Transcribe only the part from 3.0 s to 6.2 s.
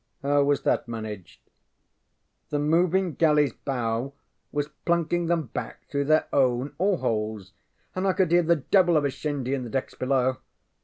galleyŌĆÖs bow was plunking them back through